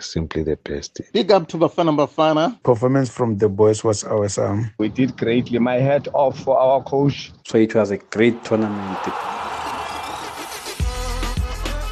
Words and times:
simply 0.00 0.42
the 0.42 0.56
best. 0.56 1.00
Big 1.12 1.30
up 1.30 1.48
to 1.48 1.56
Bafana 1.56 1.94
Bafana. 1.96 2.62
Performance 2.62 3.10
from 3.10 3.38
the 3.38 3.48
boys 3.48 3.84
was 3.84 4.04
awesome. 4.04 4.70
We 4.78 4.88
did 4.88 5.16
greatly. 5.16 5.58
My 5.58 5.76
hat 5.76 6.08
off 6.12 6.38
for 6.40 6.58
our 6.58 6.82
coach. 6.82 7.32
So 7.46 7.58
it 7.58 7.74
was 7.74 7.90
a 7.90 7.98
great 7.98 8.42
tournament. 8.44 8.98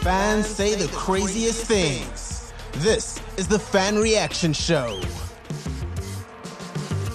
Fans 0.02 0.46
say 0.46 0.74
the 0.74 0.88
craziest 0.88 1.66
things. 1.66 2.52
This 2.76 3.20
is 3.36 3.48
the 3.48 3.58
Fan 3.58 3.98
Reaction 3.98 4.52
Show. 4.52 5.00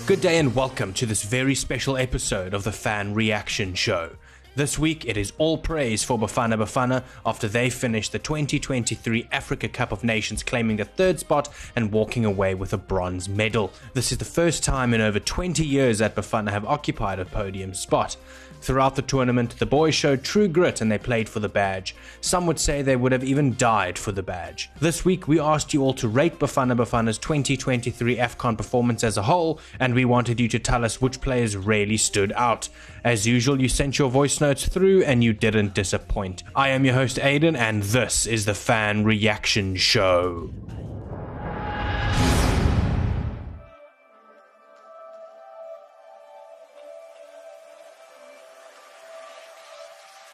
Good 0.06 0.20
day 0.20 0.38
and 0.38 0.54
welcome 0.54 0.92
to 0.94 1.06
this 1.06 1.24
very 1.24 1.56
special 1.56 1.96
episode 1.96 2.54
of 2.54 2.66
the 2.66 2.74
Fan 2.74 3.14
Reaction 3.14 3.74
Show. 3.74 4.12
This 4.56 4.78
week, 4.78 5.06
it 5.06 5.18
is 5.18 5.34
all 5.40 5.58
praise 5.58 6.04
for 6.04 6.20
Bafana 6.20 6.60
Bafana 6.60 7.04
after 7.26 7.48
they 7.48 7.72
finished 7.72 8.12
the 8.12 8.20
2023 8.20 9.28
Africa 9.32 9.68
Cup 9.68 9.92
of 9.92 10.04
Nations, 10.04 10.44
claiming 10.44 10.78
the 10.78 10.86
third 10.86 11.20
spot 11.20 11.50
and 11.76 11.92
walking 11.92 12.24
away 12.24 12.54
with 12.54 12.72
a 12.72 12.78
bronze 12.78 13.28
medal. 13.28 13.74
This 13.96 14.12
is 14.12 14.20
the 14.20 14.26
first 14.26 14.64
time 14.64 14.94
in 14.94 15.02
over 15.02 15.20
20 15.20 15.66
years 15.66 15.98
that 15.98 16.16
Bafana 16.16 16.52
have 16.52 16.66
occupied 16.66 17.18
a 17.18 17.26
podium 17.26 17.74
spot. 17.74 18.16
Throughout 18.64 18.96
the 18.96 19.02
tournament, 19.02 19.60
the 19.60 19.66
boys 19.66 19.94
showed 19.94 20.24
true 20.24 20.48
grit 20.48 20.80
and 20.80 20.90
they 20.90 20.98
played 20.98 21.28
for 21.28 21.42
the 21.42 21.50
badge. 21.50 21.98
Some 22.22 22.46
would 22.46 22.58
say 22.58 22.82
they 22.82 22.96
would 22.96 23.12
have 23.12 23.26
even 23.26 23.58
died 23.58 24.00
for 24.00 24.14
the 24.14 24.24
badge. 24.24 24.70
This 24.80 25.04
week, 25.04 25.28
we 25.28 25.38
asked 25.38 25.74
you 25.74 25.84
all 25.84 25.94
to 25.96 26.08
rate 26.08 26.40
Bafana 26.40 26.74
Bafana's 26.74 27.18
2023 27.18 28.16
AFCON 28.16 28.56
performance 28.56 29.04
as 29.04 29.18
a 29.18 29.24
whole, 29.24 29.60
and 29.82 29.94
we 29.94 30.06
wanted 30.06 30.40
you 30.40 30.48
to 30.48 30.60
tell 30.60 30.86
us 30.86 31.02
which 31.02 31.20
players 31.20 31.58
really 31.58 31.98
stood 31.98 32.32
out. 32.38 32.70
As 33.04 33.28
usual, 33.28 33.62
you 33.62 33.68
sent 33.68 34.00
your 34.00 34.10
voice 34.10 34.40
notes 34.40 34.66
through 34.66 35.04
and 35.04 35.22
you 35.22 35.34
didn't 35.34 35.74
disappoint. 35.74 36.44
I 36.56 36.70
am 36.70 36.86
your 36.86 36.94
host, 36.94 37.18
Aiden, 37.18 37.58
and 37.58 37.84
this 37.84 38.26
is 38.26 38.46
the 38.46 38.56
Fan 38.56 39.04
Reaction 39.04 39.76
Show. 39.76 40.54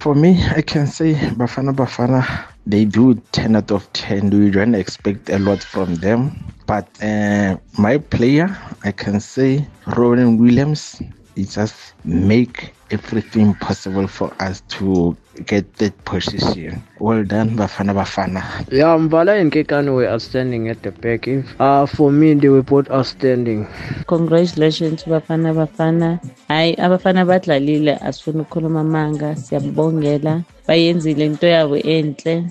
For 0.10 0.16
me, 0.16 0.44
I 0.56 0.64
can 0.64 0.88
say 0.88 1.14
Bafana 1.14 1.72
Bafana, 1.72 2.48
they 2.66 2.84
do 2.84 3.14
10 3.32 3.56
out 3.56 3.70
of 3.70 3.94
10. 3.94 4.32
We 4.32 4.50
don't 4.50 4.74
expect 4.74 5.30
a 5.30 5.38
lot 5.38 5.62
from 5.62 5.94
them. 5.98 6.52
But 6.66 6.88
uh, 7.00 7.58
my 7.78 8.00
player, 8.00 8.50
I 8.84 8.92
can 8.92 9.20
say 9.20 9.68
Ronwen 9.86 10.40
Williams, 10.40 11.00
he 11.36 11.46
just 11.46 11.94
make 12.04 12.74
everything 12.92 13.54
possible 13.56 14.08
for 14.08 14.34
us 14.40 14.62
to 14.70 15.16
get 15.46 15.74
that 15.76 15.94
position. 16.06 16.84
Well 17.00 17.24
done, 17.24 17.52
Bafana 17.52 17.94
Bafana. 17.94 18.44
Yeah, 18.72 18.98
Mvala 18.98 19.40
and 19.40 19.52
Kekan 19.52 19.94
were 19.94 20.08
outstanding 20.08 20.70
at 20.70 20.84
the 20.84 20.92
back. 20.92 21.28
If, 21.28 21.60
uh, 21.60 21.86
for 21.86 22.12
me, 22.12 22.34
they 22.34 22.50
were 22.50 22.64
both 22.64 22.90
outstanding. 22.92 23.68
Congratulations, 24.08 25.04
Bafana 25.04 25.54
Bafana. 25.54 26.20
Hayi, 26.50 26.76
abafana 26.76 27.26
badlalile 27.26 27.98
asifuna 27.98 28.42
ukukhuluma 28.42 28.80
amanga 28.82 29.36
siyabongela 29.36 30.44
bayenzile 30.68 31.26
into 31.26 31.48
yabo 31.48 31.78
enhle 31.78 32.46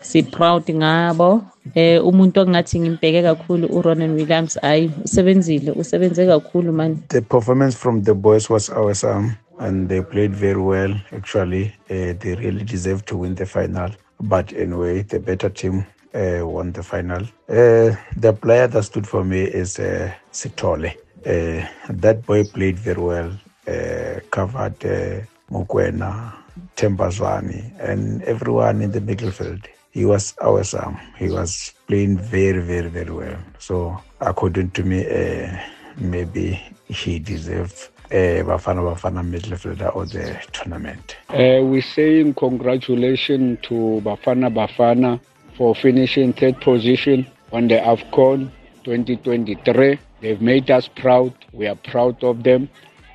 si-proud 0.00 0.64
ngabo 0.70 1.42
eh 1.74 1.98
umuntu 2.04 2.40
ongathi 2.40 2.80
ngimbheke 2.80 3.22
kakhulu 3.22 3.66
uRonan 3.76 4.14
Williams 4.14 4.58
hayi 4.62 4.90
usebenzile 5.04 5.70
usebenze 5.72 6.26
kakhulu 6.26 6.72
man 6.72 7.02
The 7.08 7.22
performance 7.22 7.74
from 7.76 8.02
the 8.02 8.14
boys 8.14 8.48
was 8.50 8.70
awesome 8.70 9.36
and 9.58 9.88
they 9.88 10.00
played 10.00 10.34
very 10.34 10.60
well. 10.60 10.94
Actually, 11.12 11.74
uh, 11.90 12.14
they 12.20 12.36
really 12.38 12.64
deserved 12.64 13.06
to 13.08 13.16
win 13.16 13.34
the 13.34 13.46
final. 13.46 13.90
But 14.20 14.52
anyway, 14.52 15.02
the 15.02 15.20
better 15.20 15.48
team 15.48 15.86
uh, 16.14 16.40
won 16.46 16.72
the 16.72 16.82
final. 16.82 17.22
Uh, 17.48 17.94
the 18.16 18.36
player 18.40 18.66
that 18.68 18.82
stood 18.84 19.06
for 19.06 19.24
me 19.24 19.42
is 19.42 19.78
uh, 19.78 20.12
Sithole. 20.32 20.94
Uh, 21.26 21.66
that 21.90 22.24
boy 22.26 22.44
played 22.44 22.78
very 22.78 23.02
well, 23.02 23.32
uh, 23.66 24.20
covered 24.30 24.84
uh, 24.84 25.20
Mokoena, 25.50 26.32
Tembazwani, 26.76 27.72
and 27.80 28.22
everyone 28.22 28.82
in 28.82 28.92
the 28.92 29.00
middle 29.00 29.30
field. 29.30 29.60
He 29.90 30.04
was 30.04 30.34
awesome. 30.40 30.96
He 31.16 31.28
was 31.28 31.72
playing 31.86 32.18
very, 32.18 32.60
very, 32.60 32.88
very 32.88 33.10
well. 33.10 33.38
So, 33.58 34.00
according 34.20 34.70
to 34.72 34.84
me, 34.84 35.06
uh, 35.06 35.58
maybe 35.96 36.62
he 36.86 37.18
deserved 37.18 37.88
uh, 38.10 38.42
Bafana 38.44 38.82
Bafana 38.82 39.22
midfielder 39.22 39.94
of 39.94 40.10
the 40.10 40.40
tournament. 40.52 41.16
Uh, 41.28 41.62
we're 41.62 41.82
saying 41.82 42.34
congratulations 42.34 43.58
to 43.62 44.00
Bafana 44.04 44.52
Bafana 44.52 45.20
for 45.56 45.74
finishing 45.74 46.32
third 46.32 46.60
position 46.60 47.26
on 47.52 47.68
the 47.68 47.74
AFCON 47.74 48.50
2023. 48.84 49.98
They've 50.20 50.40
made 50.40 50.70
us 50.70 50.88
proud. 50.88 51.34
We 51.52 51.66
are 51.66 51.74
proud 51.76 52.22
of 52.24 52.42
them. 52.42 52.68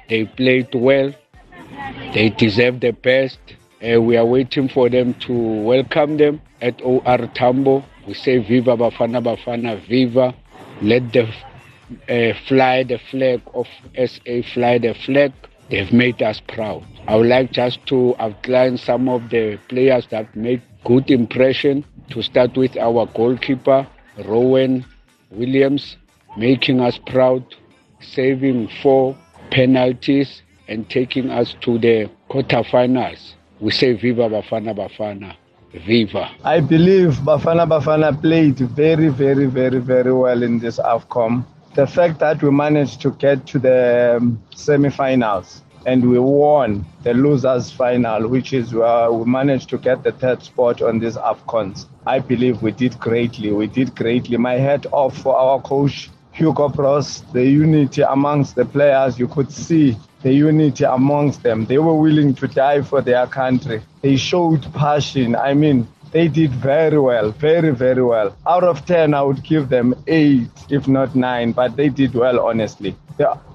They 0.09 0.25
played 0.25 0.73
well. 0.75 1.13
They 2.13 2.29
deserve 2.29 2.79
the 2.79 2.91
best. 2.91 3.39
Uh, 3.83 4.01
we 4.01 4.15
are 4.15 4.25
waiting 4.25 4.69
for 4.69 4.89
them 4.89 5.13
to 5.15 5.33
welcome 5.33 6.17
them 6.17 6.41
at 6.61 6.81
OR 6.81 7.27
Tambo. 7.33 7.83
We 8.07 8.13
say 8.13 8.37
Viva 8.37 8.77
Bafana 8.77 9.21
Bafana, 9.23 9.79
Viva. 9.87 10.33
Let 10.81 11.11
the 11.13 11.33
uh, 12.09 12.33
fly 12.47 12.83
the 12.83 12.99
flag 13.11 13.41
of 13.53 13.67
SA, 13.95 14.41
fly 14.53 14.77
the 14.77 14.93
flag. 15.05 15.33
They've 15.69 15.91
made 15.91 16.21
us 16.21 16.39
proud. 16.39 16.83
I 17.07 17.15
would 17.15 17.27
like 17.27 17.51
just 17.51 17.85
to 17.87 18.15
outline 18.19 18.77
some 18.77 19.09
of 19.09 19.29
the 19.29 19.57
players 19.69 20.07
that 20.11 20.35
made 20.35 20.61
good 20.85 21.09
impression. 21.09 21.85
To 22.09 22.21
start 22.21 22.57
with 22.57 22.75
our 22.77 23.05
goalkeeper, 23.07 23.87
Ronwen 24.17 24.85
Williams, 25.31 25.97
making 26.37 26.81
us 26.81 26.97
proud, 26.97 27.43
saving 28.01 28.67
four 28.81 29.17
penalties 29.51 30.41
and 30.67 30.89
taking 30.89 31.29
us 31.29 31.55
to 31.61 31.77
the 31.77 32.09
quarterfinals. 32.29 33.33
We 33.59 33.71
say 33.71 33.93
Viva 33.93 34.29
Bafana 34.29 34.75
Bafana. 34.75 35.35
Viva. 35.87 36.29
I 36.43 36.59
believe 36.59 37.13
Bafana 37.25 37.67
Bafana 37.67 38.19
played 38.21 38.57
very, 38.59 39.07
very, 39.07 39.47
very, 39.47 39.79
very 39.79 40.13
well 40.13 40.43
in 40.43 40.59
this 40.59 40.77
AFCON. 40.77 41.45
The 41.75 41.87
fact 41.87 42.19
that 42.19 42.43
we 42.43 42.51
managed 42.51 43.01
to 43.01 43.09
get 43.11 43.47
to 43.47 43.57
the 43.57 44.17
um, 44.17 44.39
semi-finals 44.53 45.63
and 45.87 46.07
we 46.07 46.19
won 46.19 46.85
the 47.01 47.15
losers 47.15 47.71
final, 47.71 48.27
which 48.27 48.53
is 48.53 48.75
where 48.75 49.11
we 49.11 49.25
managed 49.25 49.69
to 49.69 49.79
get 49.79 50.03
the 50.03 50.11
third 50.11 50.43
spot 50.43 50.83
on 50.83 50.99
these 50.99 51.17
AFCONs. 51.17 51.87
I 52.05 52.19
believe 52.19 52.61
we 52.61 52.71
did 52.71 52.99
greatly. 52.99 53.51
We 53.51 53.65
did 53.65 53.95
greatly. 53.95 54.37
My 54.37 54.53
hat 54.53 54.85
off 54.91 55.17
for 55.17 55.35
our 55.35 55.59
coach, 55.61 56.11
Hugo 56.31 56.69
Broos, 56.69 57.21
the 57.33 57.43
unity 57.43 58.03
amongst 58.03 58.53
the 58.53 58.65
players. 58.65 59.17
You 59.17 59.27
could 59.27 59.51
see 59.51 59.97
the 60.21 60.31
unity 60.31 60.83
amongst 60.83 61.41
them. 61.41 61.65
They 61.65 61.79
were 61.79 61.99
willing 61.99 62.35
to 62.35 62.47
die 62.47 62.83
for 62.83 63.01
their 63.01 63.25
country. 63.25 63.81
They 64.01 64.15
showed 64.15 64.71
passion. 64.73 65.35
I 65.35 65.55
mean, 65.55 65.87
they 66.13 66.27
did 66.27 66.51
very 66.51 66.99
well, 66.99 67.31
very, 67.31 67.71
very 67.71 68.03
well. 68.03 68.35
Out 68.47 68.63
of 68.63 68.85
10, 68.85 69.13
I 69.13 69.21
would 69.23 69.43
give 69.43 69.69
them 69.69 69.95
8, 70.07 70.47
if 70.69 70.87
not 70.87 71.15
9, 71.15 71.51
but 71.51 71.75
they 71.75 71.89
did 71.89 72.13
well, 72.13 72.39
honestly. 72.39 72.95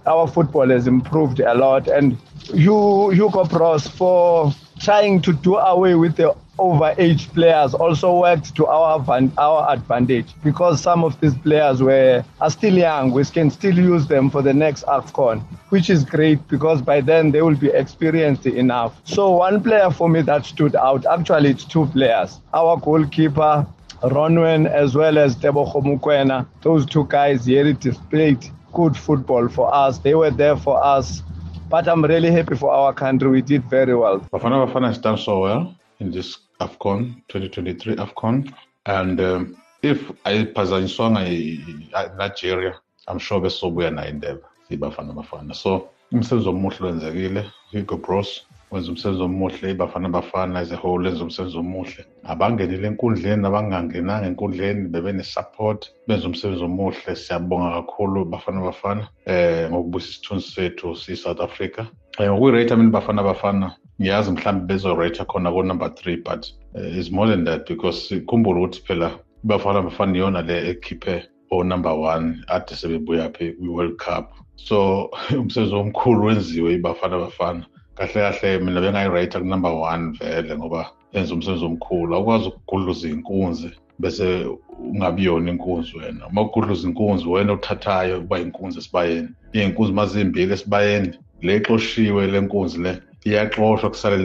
Our 0.06 0.26
football 0.26 0.68
has 0.68 0.86
improved 0.86 1.40
a 1.40 1.54
lot, 1.54 1.88
and 1.88 2.16
you, 2.52 3.10
Hugo 3.10 3.44
Broos, 3.44 3.86
for 3.86 4.52
trying 4.80 5.22
to 5.22 5.32
do 5.32 5.56
away 5.56 5.94
with 5.94 6.16
the 6.16 6.34
overage 6.58 7.32
players 7.34 7.74
also 7.74 8.18
worked 8.18 8.54
to 8.56 8.66
our 8.66 9.04
our 9.38 9.70
advantage 9.72 10.34
because 10.42 10.80
some 10.82 11.04
of 11.04 11.18
these 11.20 11.36
players 11.38 11.82
were 11.82 12.24
are 12.40 12.50
still 12.50 12.76
young. 12.76 13.12
We 13.12 13.24
can 13.24 13.50
still 13.50 13.78
use 13.78 14.06
them 14.06 14.30
for 14.30 14.42
the 14.42 14.52
next 14.52 14.84
AFCON, 14.86 15.40
which 15.70 15.88
is 15.90 16.04
great 16.04 16.46
because 16.48 16.82
by 16.82 17.00
then 17.00 17.30
they 17.30 17.42
will 17.42 17.56
be 17.56 17.68
experienced 17.68 18.46
enough. 18.46 19.00
So 19.04 19.30
one 19.30 19.62
player 19.62 19.90
for 19.90 20.08
me 20.08 20.22
that 20.22 20.44
stood 20.46 20.76
out, 20.76 21.06
actually 21.06 21.50
it's 21.50 21.64
two 21.64 21.86
players. 21.86 22.40
Our 22.52 22.76
goalkeeper 22.76 23.66
Ronwen 24.02 24.70
as 24.70 24.94
well 24.94 25.18
as 25.18 25.36
Tebo 25.36 25.66
Mokoena. 25.82 26.46
Those 26.62 26.86
two 26.86 27.06
guys 27.08 27.46
really 27.48 27.72
displayed 27.72 28.38
good 28.72 28.96
football 28.96 29.48
for 29.48 29.72
us. 29.74 29.98
They 29.98 30.14
were 30.14 30.30
there 30.30 30.56
for 30.56 30.82
us. 30.84 31.22
But 31.68 31.88
I'm 31.88 32.04
really 32.04 32.30
happy 32.30 32.56
for 32.56 32.70
our 32.70 32.92
country. 32.94 33.28
We 33.28 33.42
did 33.42 33.64
very 33.64 33.94
well. 33.94 34.20
Bafana 34.20 34.66
Bafana 34.66 34.86
has 34.88 34.98
done 34.98 35.18
so 35.18 35.40
well 35.40 35.74
in 35.98 36.10
this 36.10 36.38
AFCON 36.60 37.22
2023 37.28 37.96
AFCON. 37.96 38.52
And 38.86 39.20
um, 39.20 39.56
if 39.82 40.10
ayiphazanyiswanga 40.24 42.16
Nigeria, 42.16 42.74
I'm 43.08 43.18
sure 43.18 43.40
besobuya 43.40 43.90
nayo 43.90 44.10
indebe 44.10 44.40
iBafana 44.70 45.12
Bafana. 45.12 45.54
So 45.54 45.88
umsebenzi 46.12 46.48
omuhle 46.48 46.86
wenzekile 46.86 47.50
Hugo 47.72 47.96
Bros 47.96 48.44
wenza 48.70 48.90
umsebenzi 48.90 49.22
omuhle 49.22 49.70
iBafana 49.70 50.08
Bafana 50.08 50.60
as 50.60 50.72
a 50.72 50.76
whole 50.76 51.08
wenza 51.08 51.24
umsebenzi 51.24 51.58
omuhle 51.58 52.04
abangenile 52.24 52.86
enkundleni 52.88 53.46
abangangenanga 53.46 54.26
enkundleni 54.26 54.88
bebe 54.88 55.12
ne-support 55.12 55.90
benza 56.06 56.26
umsebenzi 56.26 56.64
omuhle 56.64 57.16
siyabonga 57.16 57.70
kakhulu 57.70 58.24
Bafana 58.24 58.60
Bafana 58.60 59.08
eh 59.26 59.70
ngokubuyisa 59.70 60.08
isithunzi 60.10 60.48
sethu 60.50 60.96
si-South 60.96 61.40
Africa 61.40 61.80
eh 62.18 62.30
ngokuyi-rate 62.30 62.74
amini 62.74 62.90
Bafana 62.90 63.22
Bafana 63.22 63.76
ngiyazi 64.00 64.30
mhlawumbe 64.30 64.66
bezorate 64.66 65.24
khona 65.24 65.50
ko-number 65.50 65.94
three 65.94 66.16
but 66.16 66.46
uh, 66.74 66.98
is 66.98 67.10
more 67.10 67.26
than 67.26 67.44
that 67.44 67.66
because 67.68 68.08
sikhumbule 68.08 68.58
ukuthi 68.60 68.82
phela 68.86 69.10
ibafana 69.44 69.82
bafana 69.82 70.16
iyona 70.16 70.42
le 70.42 70.70
ekhiphe 70.70 71.28
o-number 71.50 71.92
one 71.92 72.44
ade 72.48 72.74
sebebuya 72.74 73.30
phi 73.36 73.52
kwi-world 73.52 73.98
cup. 73.98 74.32
So 74.56 75.10
umsebenzi 75.30 75.74
omkhulu 75.74 76.24
wenziwe 76.24 76.74
ibafana 76.74 77.18
bafana. 77.18 77.66
Kahle 77.94 78.12
kahle 78.12 78.58
mina 78.58 78.80
bengayirayitha 78.80 79.40
ku-number 79.40 79.72
one 79.72 80.12
vele 80.12 80.56
ngoba 80.56 80.90
yenza 81.12 81.34
umsebenzi 81.34 81.64
omkhulu. 81.64 82.14
Awukwazi 82.14 82.48
ukugudluza 82.48 83.08
inkunzi 83.08 83.70
bese 83.98 84.46
ungabi 84.78 85.24
yona 85.24 85.50
inkunzi 85.50 85.96
wena. 85.96 86.26
Uma 86.26 86.42
ugudluza 86.42 86.88
inkunzi 86.88 87.28
wena 87.28 87.52
othathayo 87.52 88.20
kuba 88.20 88.38
inkunzi 88.38 88.78
esibayeni. 88.78 89.28
Iy'nkunzi 89.52 89.92
uma 89.92 90.06
zimbili 90.06 90.52
esibayeni. 90.52 91.18
Le 91.42 91.54
exoshiwe 91.54 92.26
le 92.26 92.40
nkunzi 92.40 92.78
le 92.78 93.02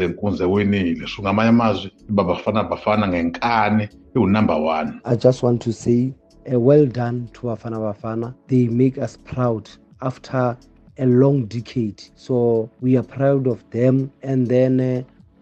nkunzi 0.07 0.43
ewinile 0.43 1.07
sho 1.07 1.21
ngamanye 1.21 1.49
amazwi 1.49 1.91
bafana 2.09 3.89
iwu-number 4.15 4.55
one 4.55 4.99
I 5.05 5.15
just 5.15 5.43
want 5.43 5.61
to 5.61 5.73
say 5.73 6.13
a 6.45 6.59
well 6.59 6.85
done 6.85 7.29
to 7.33 7.47
Bafana 7.47 7.77
Bafana. 7.77 8.35
They 8.47 8.67
make 8.67 8.97
us 8.97 9.17
proud 9.17 9.69
after 10.01 10.57
a 10.97 11.05
long 11.05 11.45
decade. 11.45 12.03
So 12.15 12.69
we 12.81 12.97
are 12.97 13.03
proud 13.03 13.47
of 13.47 13.67
them. 13.71 14.11
And 14.21 14.47
then 14.47 14.79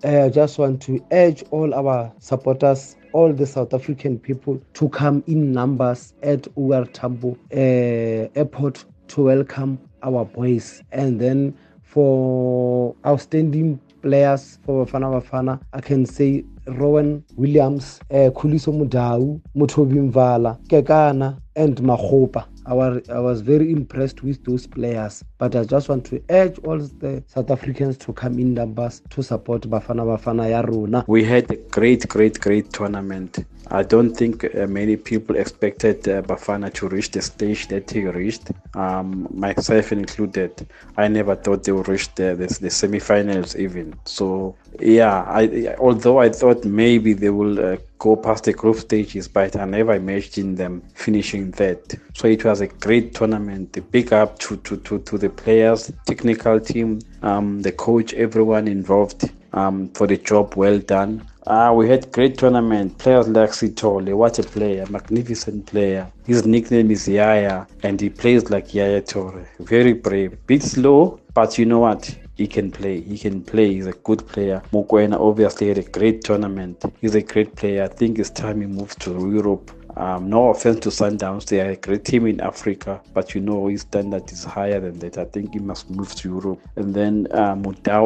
uh, 0.03 0.25
I 0.25 0.29
just 0.29 0.57
want 0.57 0.81
to 0.83 1.03
urge 1.11 1.43
all 1.51 1.73
our 1.73 2.11
supporters, 2.19 2.95
all 3.13 3.33
the 3.33 3.45
South 3.45 3.73
African 3.73 4.19
people 4.19 4.61
to 4.73 4.89
come 4.89 5.23
in 5.27 5.51
numbers 5.51 6.13
at 6.23 6.47
OR 6.55 6.85
Tambo 6.85 7.37
uh, 7.53 8.29
airport 8.35 8.85
to 9.09 9.23
welcome 9.23 9.79
our 10.03 10.25
boys. 10.25 10.81
And 10.91 11.19
then 11.19 11.57
for 11.91 12.95
outstanding 13.05 13.79
players 14.01 14.57
for 14.65 14.85
Bafana 14.85 15.21
Bafana, 15.21 15.61
I 15.73 15.81
can 15.81 16.05
say 16.05 16.43
Ronwen 16.65 17.23
Williams, 17.35 17.99
uh, 18.09 18.29
Khuliso 18.31 18.71
Mudau, 18.71 19.41
Mothobi 19.55 20.11
Mvala, 20.11 20.57
Kekana, 20.67 21.37
and 21.55 21.75
Makgopa. 21.77 22.45
I 22.65 22.73
was, 22.73 23.09
I 23.09 23.19
was 23.19 23.41
very 23.41 23.71
impressed 23.71 24.23
with 24.23 24.43
those 24.45 24.67
players. 24.67 25.23
But 25.37 25.55
I 25.55 25.63
just 25.63 25.89
want 25.89 26.05
to 26.05 26.23
urge 26.29 26.59
all 26.59 26.77
the 26.77 27.23
South 27.27 27.49
Africans 27.51 27.97
to 27.97 28.13
come 28.13 28.39
in 28.39 28.53
numbers 28.53 29.01
to 29.09 29.21
support 29.21 29.63
Bafana 29.63 30.05
Bafana 30.05 30.45
Yaruna. 30.63 31.03
We 31.07 31.23
had 31.23 31.51
a 31.51 31.57
great, 31.57 32.07
great, 32.07 32.39
great 32.39 32.71
tournament. 32.71 33.43
I 33.71 33.83
don't 33.83 34.13
think 34.13 34.43
uh, 34.43 34.67
many 34.67 34.97
people 34.97 35.37
expected 35.37 36.05
uh, 36.07 36.21
Bafana 36.23 36.73
to 36.73 36.89
reach 36.89 37.11
the 37.11 37.21
stage 37.21 37.67
that 37.69 37.89
he 37.89 38.05
reached, 38.05 38.51
um, 38.75 39.27
myself 39.33 39.93
included. 39.93 40.67
I 40.97 41.07
never 41.07 41.35
thought 41.35 41.63
they 41.63 41.71
would 41.71 41.87
reach 41.87 42.13
the, 42.15 42.35
the, 42.35 42.47
the 42.59 42.69
semi-finals 42.69 43.55
even. 43.55 43.95
So 44.03 44.57
yeah, 44.79 45.23
I, 45.23 45.73
although 45.79 46.19
I 46.19 46.29
thought 46.29 46.65
maybe 46.65 47.13
they 47.13 47.29
will 47.29 47.73
uh, 47.73 47.77
go 47.97 48.17
past 48.17 48.43
the 48.43 48.51
group 48.51 48.77
stages, 48.77 49.29
but 49.29 49.55
I 49.55 49.63
never 49.63 49.93
imagined 49.93 50.57
them 50.57 50.83
finishing 50.93 51.51
that. 51.51 51.95
So 52.13 52.27
it 52.27 52.43
was 52.43 52.59
a 52.59 52.67
great 52.67 53.15
tournament. 53.15 53.77
A 53.77 53.81
big 53.81 54.11
up 54.11 54.37
to, 54.39 54.57
to, 54.57 54.77
to, 54.77 54.99
to 54.99 55.17
the 55.17 55.29
players, 55.29 55.89
technical 56.05 56.59
team, 56.59 56.99
um, 57.21 57.61
the 57.61 57.71
coach, 57.71 58.13
everyone 58.15 58.67
involved 58.67 59.31
um, 59.53 59.89
for 59.89 60.07
the 60.07 60.17
job 60.17 60.55
well 60.55 60.79
done. 60.79 61.25
Uh, 61.47 61.73
we 61.75 61.89
had 61.89 62.11
great 62.11 62.37
tournament. 62.37 62.97
Players 62.99 63.27
like 63.27 63.49
Sithole, 63.49 64.13
what 64.15 64.37
a 64.39 64.43
player, 64.43 64.85
magnificent 64.89 65.65
player. 65.65 66.11
His 66.25 66.45
nickname 66.45 66.91
is 66.91 67.07
Yaya, 67.07 67.65
and 67.83 67.99
he 67.99 68.09
plays 68.09 68.49
like 68.49 68.73
Yaya 68.73 69.01
Touré. 69.01 69.45
Very 69.59 69.93
brave, 69.93 70.37
bit 70.45 70.61
slow, 70.61 71.19
but 71.33 71.57
you 71.57 71.65
know 71.65 71.79
what? 71.79 72.15
He 72.35 72.47
can 72.47 72.71
play. 72.71 73.01
He 73.01 73.17
can 73.17 73.43
play. 73.43 73.73
He's 73.73 73.87
a 73.87 73.93
good 73.93 74.25
player. 74.27 74.61
Mokoena 74.71 75.19
obviously 75.19 75.67
had 75.67 75.77
a 75.77 75.83
great 75.83 76.23
tournament. 76.23 76.83
He's 77.01 77.15
a 77.15 77.21
great 77.21 77.55
player. 77.55 77.83
I 77.83 77.87
think 77.87 78.19
it's 78.19 78.29
time 78.29 78.61
he 78.61 78.67
moves 78.67 78.95
to 78.97 79.11
Europe. 79.11 79.71
Um, 79.97 80.29
no 80.29 80.49
offense 80.49 80.79
to 80.81 80.89
Sundowns, 80.89 81.45
they 81.45 81.59
are 81.59 81.71
a 81.71 81.75
great 81.75 82.05
team 82.05 82.25
in 82.25 82.39
Africa, 82.39 83.01
but 83.13 83.35
you 83.35 83.41
know 83.41 83.67
his 83.67 83.81
standard 83.81 84.31
is 84.31 84.43
higher 84.43 84.79
than 84.79 84.97
that. 84.99 85.17
I 85.17 85.25
think 85.25 85.53
he 85.53 85.59
must 85.59 85.89
move 85.89 86.15
to 86.15 86.29
Europe. 86.29 86.61
And 86.77 86.93
then 86.93 87.27
uh, 87.31 87.55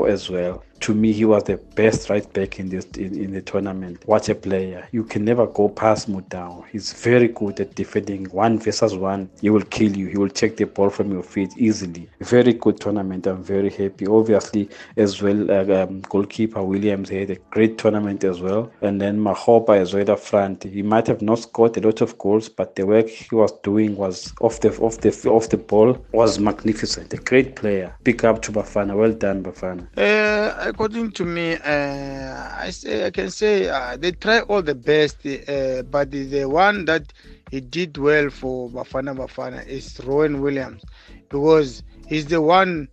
as 0.06 0.30
well. 0.30 0.64
To 0.82 0.94
me, 0.94 1.12
he 1.14 1.26
was 1.26 1.44
the 1.44 1.58
best 1.58 2.10
right 2.10 2.32
back 2.34 2.60
in 2.60 2.70
this 2.70 2.86
in, 2.98 3.18
in 3.18 3.34
the 3.34 3.42
tournament. 3.42 4.04
What 4.06 4.30
a 4.30 4.36
player! 4.36 4.88
You 4.92 5.04
can 5.04 5.26
never 5.26 5.48
go 5.48 5.70
past 5.70 6.10
Mudau. 6.10 6.66
He's 6.72 6.94
very 6.94 7.30
good 7.30 7.60
at 7.60 7.76
defending 7.76 8.26
one 8.26 8.60
versus 8.60 8.96
one. 8.96 9.30
He 9.42 9.50
will 9.50 9.64
kill 9.64 9.96
you. 9.96 10.08
He 10.08 10.18
will 10.18 10.30
take 10.30 10.58
the 10.58 10.66
ball 10.66 10.90
from 10.90 11.12
your 11.12 11.24
feet 11.24 11.52
easily. 11.58 12.10
Very 12.20 12.54
good 12.54 12.80
tournament. 12.80 13.26
I'm 13.26 13.44
very 13.44 13.70
happy. 13.70 14.06
Obviously, 14.06 14.70
as 14.98 15.22
well, 15.22 15.50
uh, 15.50 15.84
um, 15.84 16.02
goalkeeper 16.02 16.62
Williams 16.62 17.10
had 17.10 17.32
a 17.32 17.36
great 17.50 17.78
tournament 17.78 18.24
as 18.24 18.42
well. 18.42 18.72
And 18.82 19.02
then 19.02 19.20
Makgopa 19.20 19.78
as 19.78 19.94
well 19.94 20.12
up 20.12 20.20
front. 20.20 20.64
He 20.64 20.82
might 20.82 21.08
have 21.08 21.22
not 21.22 21.40
scored 21.40 21.78
a 21.78 21.82
lot 21.82 22.02
of 22.02 22.18
goals, 22.18 22.50
but 22.50 22.76
the 22.76 22.86
work 22.86 23.08
he 23.10 23.34
was 23.34 23.52
doing 23.64 23.96
was 23.96 24.34
off 24.42 24.60
the 24.60 24.70
off 24.78 25.00
the 25.00 25.10
off 25.30 25.50
the 25.50 25.58
ball 25.58 25.98
was 26.12 26.38
magnificent. 26.40 27.14
A 27.14 27.18
great 27.18 27.56
player. 27.56 27.96
Big 28.04 28.24
up 28.24 28.42
to 28.44 28.52
Bafana. 28.52 28.96
Well 28.96 29.14
done, 29.14 29.44
Bafana. 29.44 29.88
Uh, 29.98 30.72
according 30.76 31.10
to 31.10 31.24
me, 31.24 31.54
uh, 31.56 32.52
I 32.60 32.70
say 32.70 33.06
I 33.06 33.10
can 33.10 33.30
say 33.32 33.70
uh, 33.70 33.96
they 33.96 34.12
try 34.12 34.42
all 34.42 34.62
the 34.62 34.76
best, 34.76 35.26
uh, 35.26 35.84
but 35.84 36.12
the, 36.12 36.26
the 36.26 36.50
one 36.50 36.84
that 36.86 37.14
he 37.50 37.62
did 37.62 37.98
well 37.98 38.30
for 38.30 38.70
Bafana 38.70 39.16
Bafana 39.16 39.66
is 39.66 39.94
Ronwen 40.00 40.42
Williams, 40.42 40.84
because 41.30 41.82
he's 42.08 42.26
the 42.28 42.42
one 42.42 42.90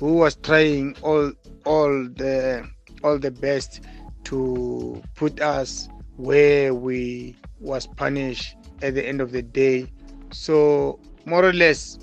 who 0.00 0.14
was 0.14 0.36
trying 0.36 0.96
all 1.02 1.30
all 1.66 1.90
the 2.16 2.66
all 3.04 3.18
the 3.18 3.30
best 3.30 3.82
to 4.24 5.02
put 5.14 5.38
us 5.42 5.90
where 6.16 6.72
we 6.72 7.36
was 7.60 7.86
punished 7.86 8.56
at 8.80 8.94
the 8.94 9.06
end 9.06 9.20
of 9.20 9.32
the 9.32 9.42
day. 9.42 9.92
So 10.32 10.98
more 11.26 11.44
or 11.44 11.52
less, 11.52 11.98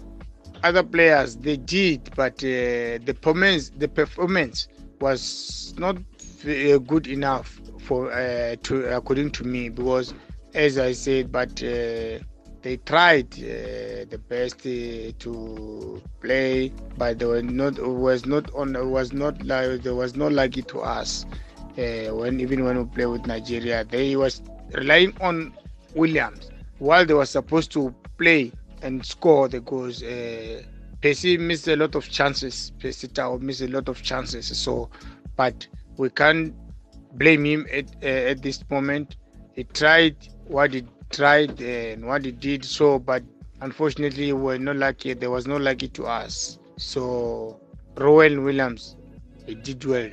other 0.63 0.83
players 0.83 1.35
they 1.37 1.57
did, 1.57 2.13
but 2.15 2.33
uh, 2.43 3.01
the 3.07 3.17
performance 3.19 3.71
the 3.75 3.87
performance 3.87 4.67
was 5.01 5.73
not 5.77 5.97
uh, 5.97 6.77
good 6.79 7.07
enough 7.07 7.59
for 7.79 8.11
uh, 8.11 8.55
to 8.63 8.85
according 8.95 9.31
to 9.31 9.43
me 9.43 9.69
because 9.69 10.13
as 10.53 10.77
I 10.77 10.93
said, 10.93 11.31
but 11.31 11.51
uh, 11.61 12.19
they 12.61 12.77
tried 12.85 13.33
uh, 13.35 14.05
the 14.09 14.19
best 14.29 14.59
uh, 14.65 15.11
to 15.19 16.01
play, 16.21 16.71
but 16.97 17.19
they 17.19 17.25
were 17.25 17.41
not 17.43 17.77
was 17.79 18.25
not 18.25 18.53
on 18.55 18.73
was 18.89 19.13
not 19.13 19.41
like 19.43 19.83
there 19.83 19.95
was 19.95 20.15
not 20.15 20.31
it 20.57 20.67
to 20.69 20.79
us. 20.81 21.25
Uh, 21.77 22.13
when 22.15 22.39
even 22.39 22.63
when 22.63 22.77
we 22.77 22.85
play 22.85 23.05
with 23.05 23.25
Nigeria, 23.27 23.83
they 23.83 24.15
was 24.15 24.41
relying 24.73 25.13
on 25.19 25.53
Williams 25.93 26.49
while 26.79 27.05
they 27.05 27.13
were 27.13 27.25
supposed 27.25 27.71
to 27.73 27.93
play 28.17 28.51
and 28.81 29.05
score 29.05 29.47
the 29.47 29.59
goals. 29.59 30.01
Percy 31.01 31.37
missed 31.37 31.67
a 31.67 31.75
lot 31.75 31.95
of 31.95 32.09
chances. 32.09 32.71
Percy 32.79 33.07
Tau 33.07 33.37
missed 33.37 33.61
a 33.61 33.67
lot 33.67 33.89
of 33.89 34.01
chances. 34.01 34.55
So, 34.57 34.89
but 35.35 35.67
we 35.97 36.09
can't 36.09 36.53
blame 37.13 37.45
him 37.45 37.67
at 37.71 37.85
uh, 38.03 38.07
at 38.31 38.41
this 38.41 38.63
moment. 38.69 39.17
He 39.53 39.63
tried 39.63 40.15
what 40.47 40.73
he 40.73 40.85
tried 41.11 41.61
and 41.61 42.05
what 42.05 42.25
he 42.25 42.31
did. 42.31 42.65
So, 42.65 42.99
but 42.99 43.23
unfortunately, 43.61 44.33
we 44.33 44.41
were 44.41 44.57
not 44.59 44.77
lucky. 44.77 45.13
There 45.13 45.31
was 45.31 45.47
no 45.47 45.57
lucky 45.57 45.87
to 45.89 46.05
us. 46.05 46.59
So, 46.77 47.59
Ronwen 47.95 48.43
Williams, 48.43 48.97
he 49.45 49.55
did 49.55 49.83
well. 49.85 50.09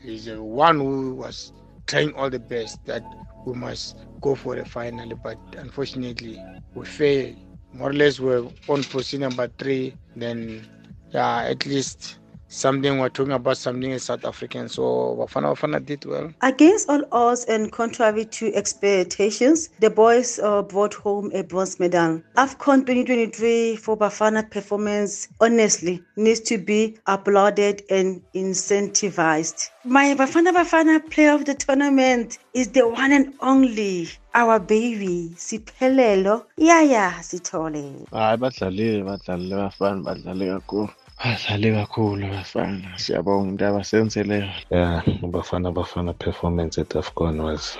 He's 0.00 0.24
the 0.26 0.42
one 0.42 0.78
who 0.78 1.14
was 1.14 1.52
trying 1.86 2.14
all 2.14 2.30
the 2.30 2.38
best 2.38 2.84
that 2.86 3.02
we 3.44 3.52
must 3.54 3.96
go 4.20 4.34
for 4.34 4.56
the 4.56 4.64
final. 4.64 5.14
But 5.16 5.38
unfortunately, 5.56 6.42
we 6.74 6.86
failed. 6.86 7.36
More 7.72 7.90
or 7.90 7.92
less, 7.92 8.20
we're 8.20 8.44
on 8.68 8.84
position 8.84 9.20
number 9.22 9.48
three. 9.48 9.96
Then, 10.14 10.68
yeah, 11.10 11.42
at 11.42 11.66
least 11.66 12.19
something 12.50 12.98
we're 12.98 13.08
talking 13.08 13.32
about 13.32 13.56
something 13.56 13.90
in 13.90 13.98
South 13.98 14.24
African. 14.24 14.68
So 14.68 15.16
Bafana 15.18 15.54
Bafana 15.54 15.84
did 15.84 16.04
well. 16.04 16.32
Against 16.42 16.88
all 16.90 17.02
odds 17.12 17.44
and 17.46 17.72
contrary 17.72 18.24
to 18.26 18.52
expectations, 18.54 19.70
the 19.78 19.88
boys 19.88 20.38
uh, 20.40 20.62
brought 20.62 20.94
home 20.94 21.30
a 21.32 21.42
bronze 21.42 21.80
medal. 21.80 22.22
AFCON 22.36 22.80
2023 22.86 23.76
for 23.76 23.96
Bafana 23.96 24.50
performance 24.50 25.28
honestly 25.40 26.02
needs 26.16 26.40
to 26.40 26.58
be 26.58 26.98
applauded 27.06 27.82
and 27.88 28.20
incentivized. 28.34 29.70
My 29.84 30.14
Bafana 30.14 30.52
Bafana 30.52 31.08
player 31.10 31.32
of 31.32 31.44
the 31.44 31.54
tournament 31.54 32.38
is 32.52 32.68
the 32.72 32.86
one 32.86 33.12
and 33.12 33.32
only 33.40 34.08
our 34.34 34.58
baby 34.60 35.32
Siphelelo 35.36 36.44
Yaya 36.56 37.14
Sithole. 37.20 38.06
hayi 38.10 38.36
badlalile 38.36 39.02
badlalile 39.04 39.56
bafana 39.56 40.02
badlale 40.04 40.46
kakhulu 40.60 40.88
badlale 41.20 41.72
kakhulu 41.74 42.26
bafana 42.34 42.98
siyabonga 42.98 43.48
into 43.50 43.64
abasenzeleyo 43.66 44.50
Yeah, 44.70 45.02
Bafana 45.22 45.72
Bafana 45.72 46.12
performance 46.18 46.78
at 46.78 46.88
AFCON 46.94 47.42
was 47.44 47.76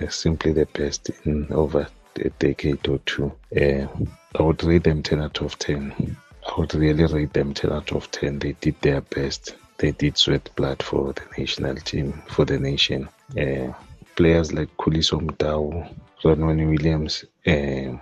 uh, 0.00 0.08
simply 0.08 0.52
the 0.52 0.66
best 0.66 1.10
in 1.24 1.52
over 1.52 1.86
a 2.24 2.28
decade 2.38 2.88
or 2.88 2.98
two. 3.04 3.32
Uh, 3.56 3.86
I 4.38 4.42
would 4.42 4.62
rate 4.62 4.84
them 4.84 5.02
10 5.02 5.20
out 5.20 5.40
of 5.40 5.58
10. 5.58 6.16
I 6.46 6.52
would 6.60 6.74
really 6.74 7.04
rate 7.06 7.32
them 7.32 7.52
10 7.54 7.72
out 7.72 7.92
of 7.92 8.10
10. 8.10 8.38
They 8.38 8.52
did 8.60 8.76
their 8.80 9.00
best. 9.00 9.56
They 9.78 9.90
did 9.90 10.16
sweat 10.16 10.48
blood 10.54 10.82
for 10.82 11.12
the 11.12 11.22
national 11.36 11.76
team, 11.76 12.22
for 12.28 12.44
the 12.44 12.58
nation. 12.58 13.08
Uh, 13.36 13.72
players 14.14 14.52
like 14.52 14.68
Khuliso 14.76 15.20
Mudau, 15.20 15.92
Ronwen 16.22 16.68
Williams, 16.70 17.24
um, 17.46 18.00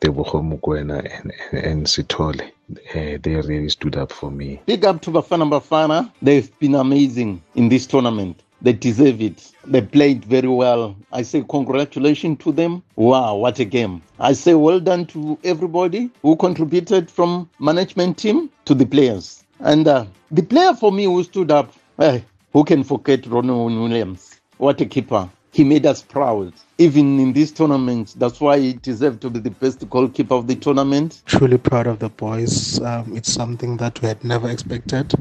Tebogo 0.00 0.40
Mokoena, 0.42 0.98
and, 0.98 1.32
and, 1.52 1.64
and 1.64 1.86
Sithole. 1.86 2.40
Uh, 2.70 3.18
they 3.22 3.34
really 3.34 3.68
stood 3.68 3.96
up 3.96 4.12
for 4.12 4.30
me. 4.30 4.60
Big 4.66 4.84
up 4.84 5.02
to 5.02 5.10
Bafana 5.10 5.48
Bafana. 5.48 6.10
They've 6.22 6.58
been 6.58 6.74
amazing 6.74 7.42
in 7.54 7.68
this 7.68 7.86
tournament. 7.86 8.42
They 8.62 8.72
deserve 8.72 9.20
it. 9.22 9.52
They 9.66 9.80
played 9.80 10.24
very 10.24 10.48
well. 10.48 10.94
I 11.12 11.22
say 11.22 11.44
congratulations 11.48 12.38
to 12.40 12.52
them. 12.52 12.82
Wow, 12.96 13.36
what 13.36 13.58
a 13.58 13.64
game. 13.64 14.02
I 14.18 14.34
say 14.34 14.54
well 14.54 14.80
done 14.80 15.06
to 15.06 15.38
everybody 15.44 16.10
who 16.22 16.36
contributed 16.36 17.10
from 17.10 17.48
management 17.58 18.18
team 18.18 18.50
to 18.66 18.74
the 18.74 18.86
players. 18.86 19.44
And 19.60 19.88
uh, 19.88 20.06
the 20.30 20.42
player 20.42 20.74
for 20.74 20.92
me 20.92 21.04
who 21.04 21.22
stood 21.24 21.50
up, 21.50 21.72
eh, 21.98 22.20
who 22.52 22.64
can 22.64 22.84
forget 22.84 23.26
Ronald 23.26 23.72
Williams? 23.72 24.40
What 24.58 24.80
a 24.80 24.86
keeper. 24.86 25.28
He 25.52 25.64
made 25.64 25.84
us 25.86 26.02
proud. 26.02 26.52
Even 26.78 27.18
in 27.18 27.32
this 27.32 27.50
tournament, 27.50 28.14
that's 28.18 28.40
why 28.40 28.58
he 28.58 28.72
deserved 28.74 29.20
to 29.22 29.30
be 29.30 29.40
the 29.40 29.50
best 29.50 29.88
goalkeeper 29.90 30.34
of 30.34 30.46
the 30.46 30.54
tournament. 30.54 31.22
Truly 31.26 31.58
proud 31.58 31.86
of 31.86 31.98
the 31.98 32.08
boys. 32.08 32.80
Um, 32.80 33.16
it's 33.16 33.32
something 33.32 33.76
that 33.78 34.00
we 34.00 34.08
had 34.08 34.22
never 34.24 34.48
expected 34.48 35.12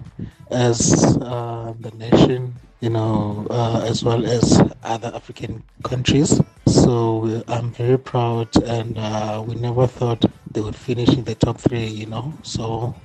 as 0.51 1.17
uh, 1.21 1.74
the 1.79 1.91
nation, 1.91 2.55
you 2.79 2.89
know, 2.89 3.48
uh, 3.50 3.83
as 3.88 4.03
well 4.03 4.25
as 4.25 4.62
other 4.83 5.12
African 5.13 5.63
countries. 5.83 6.39
So 6.67 7.43
I'm 7.48 7.71
very 7.71 7.98
proud, 7.98 8.55
and 8.63 8.98
uh, 8.98 9.43
we 9.45 9.55
never 9.55 9.88
thought 9.88 10.24
they 10.51 10.62
would 10.62 10.75
finish 10.75 11.09
in 11.09 11.24
the 11.24 11.36
top 11.36 11.59
three, 11.59 11.86
you 11.86 12.05
know. 12.05 12.33
So 12.43 12.95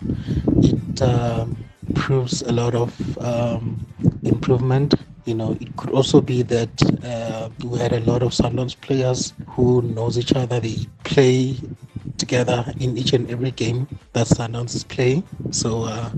it 0.58 1.02
um, 1.02 1.56
proves 1.94 2.42
a 2.42 2.52
lot 2.52 2.74
of 2.74 3.18
um, 3.18 3.86
improvement. 4.22 4.94
You 5.24 5.34
know, 5.34 5.56
it 5.58 5.74
could 5.76 5.90
also 5.90 6.20
be 6.20 6.42
that 6.42 6.70
uh, 7.02 7.48
we 7.64 7.78
had 7.78 7.92
a 7.94 8.00
lot 8.00 8.22
of 8.22 8.32
Sundowns 8.32 8.78
players 8.78 9.32
who 9.48 9.80
knows 9.82 10.18
each 10.18 10.34
other. 10.34 10.60
They 10.60 10.76
play 11.02 11.56
together 12.18 12.64
in 12.78 12.96
each 12.98 13.14
and 13.14 13.30
every 13.30 13.50
game 13.50 13.88
that 14.12 14.26
Sundowns 14.26 14.74
is 14.74 14.84
playing. 14.84 15.24
So, 15.50 15.84
uh, 15.84 16.10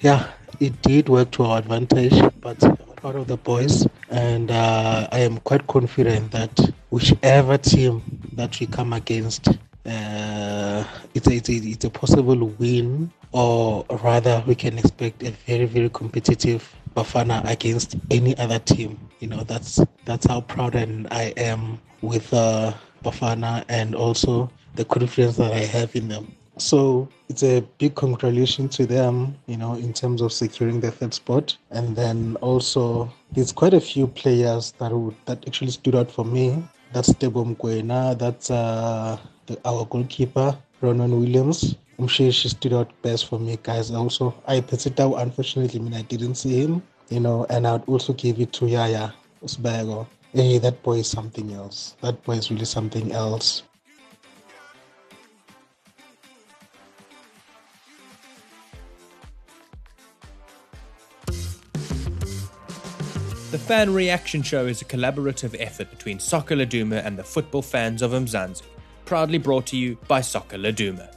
yeah, 0.00 0.30
it 0.60 0.80
did 0.82 1.08
work 1.08 1.32
to 1.32 1.44
our 1.44 1.58
advantage, 1.58 2.14
but 2.40 2.62
I'm 2.62 2.76
proud 2.96 3.16
of 3.16 3.26
the 3.26 3.36
boys. 3.36 3.86
And 4.10 4.50
uh, 4.50 5.08
I 5.10 5.20
am 5.20 5.38
quite 5.38 5.66
confident 5.66 6.30
that 6.30 6.72
whichever 6.90 7.58
team 7.58 8.02
that 8.34 8.60
we 8.60 8.66
come 8.66 8.92
against, 8.92 9.48
uh, 9.48 10.84
it's, 11.14 11.26
a, 11.26 11.34
it's, 11.34 11.48
a, 11.48 11.52
it's 11.52 11.84
a 11.84 11.90
possible 11.90 12.46
win, 12.58 13.10
or 13.32 13.84
rather, 14.04 14.42
we 14.46 14.54
can 14.54 14.78
expect 14.78 15.22
a 15.24 15.30
very, 15.32 15.64
very 15.64 15.88
competitive 15.90 16.72
Bafana 16.96 17.44
against 17.48 17.96
any 18.10 18.36
other 18.38 18.58
team. 18.58 18.98
You 19.20 19.28
know, 19.28 19.42
that's 19.44 19.80
that's 20.06 20.26
how 20.26 20.40
proud 20.40 20.74
and 20.74 21.06
I 21.10 21.34
am 21.36 21.78
with 22.00 22.32
uh, 22.32 22.72
Bafana 23.04 23.64
and 23.68 23.94
also 23.94 24.50
the 24.76 24.84
confidence 24.84 25.36
that 25.36 25.52
I 25.52 25.60
have 25.60 25.94
in 25.94 26.08
them. 26.08 26.34
So 26.58 27.08
it's 27.28 27.42
a 27.42 27.60
big 27.76 27.96
congratulations 27.96 28.76
to 28.76 28.86
them, 28.86 29.36
you 29.46 29.58
know, 29.58 29.74
in 29.74 29.92
terms 29.92 30.22
of 30.22 30.32
securing 30.32 30.80
the 30.80 30.90
third 30.90 31.12
spot. 31.12 31.54
And 31.70 31.94
then 31.94 32.36
also 32.40 33.12
there's 33.32 33.52
quite 33.52 33.74
a 33.74 33.80
few 33.80 34.06
players 34.06 34.72
that 34.78 34.90
would 34.90 35.16
that 35.26 35.46
actually 35.46 35.72
stood 35.72 35.94
out 35.94 36.10
for 36.10 36.24
me. 36.24 36.64
That's 36.92 37.10
Tebo 37.10 37.44
Mokoena, 37.44 38.18
that's 38.18 38.50
uh, 38.50 39.18
the, 39.46 39.58
our 39.66 39.84
goalkeeper, 39.84 40.56
Ronwen 40.82 41.20
Williams. 41.20 41.76
Umshishi 41.98 42.50
stood 42.50 42.74
out 42.74 42.90
best 43.00 43.26
for 43.26 43.38
me, 43.38 43.58
guys. 43.62 43.90
Also, 43.90 44.34
I 44.46 44.60
Percy 44.60 44.90
Tau, 44.90 45.14
unfortunately, 45.14 45.80
I 45.80 45.82
mean, 45.82 45.94
I 45.94 46.02
didn't 46.02 46.34
see 46.34 46.62
him, 46.62 46.82
you 47.08 47.20
know, 47.20 47.46
and 47.48 47.66
I'd 47.66 47.88
also 47.88 48.12
give 48.12 48.38
it 48.38 48.52
to 48.54 48.66
Yaya 48.66 49.14
Usbego. 49.42 50.06
Hey, 50.32 50.58
that 50.58 50.82
boy 50.82 50.98
is 50.98 51.08
something 51.08 51.52
else. 51.54 51.96
That 52.02 52.22
boy 52.24 52.34
is 52.34 52.50
really 52.50 52.66
something 52.66 53.12
else. 53.12 53.62
The 63.52 63.62
Fan 63.62 63.94
Reaction 63.94 64.42
Show 64.42 64.66
is 64.66 64.82
a 64.82 64.84
collaborative 64.84 65.56
effort 65.58 65.88
between 65.88 66.20
Soccer 66.20 66.56
Laduma 66.56 67.02
and 67.06 67.16
the 67.16 67.24
football 67.24 67.62
fans 67.62 68.02
of 68.02 68.10
Mzansi, 68.10 68.60
proudly 69.06 69.38
brought 69.38 69.64
to 69.68 69.78
you 69.78 69.96
by 70.06 70.20
Soccer 70.20 70.58
Laduma. 70.58 71.15